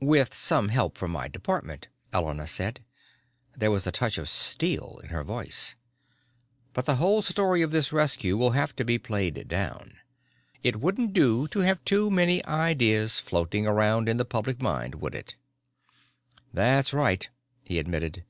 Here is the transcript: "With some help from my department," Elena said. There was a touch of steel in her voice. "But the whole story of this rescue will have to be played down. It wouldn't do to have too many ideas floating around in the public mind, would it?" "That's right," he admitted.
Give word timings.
"With 0.00 0.32
some 0.32 0.70
help 0.70 0.96
from 0.96 1.10
my 1.10 1.28
department," 1.28 1.88
Elena 2.10 2.46
said. 2.46 2.82
There 3.54 3.70
was 3.70 3.86
a 3.86 3.92
touch 3.92 4.16
of 4.16 4.30
steel 4.30 4.98
in 5.02 5.10
her 5.10 5.22
voice. 5.22 5.74
"But 6.72 6.86
the 6.86 6.96
whole 6.96 7.20
story 7.20 7.60
of 7.60 7.70
this 7.70 7.92
rescue 7.92 8.38
will 8.38 8.52
have 8.52 8.74
to 8.76 8.84
be 8.86 8.96
played 8.96 9.46
down. 9.46 9.98
It 10.62 10.80
wouldn't 10.80 11.12
do 11.12 11.48
to 11.48 11.58
have 11.58 11.84
too 11.84 12.10
many 12.10 12.42
ideas 12.46 13.20
floating 13.20 13.66
around 13.66 14.08
in 14.08 14.16
the 14.16 14.24
public 14.24 14.62
mind, 14.62 14.94
would 15.02 15.14
it?" 15.14 15.34
"That's 16.50 16.94
right," 16.94 17.28
he 17.62 17.78
admitted. 17.78 18.24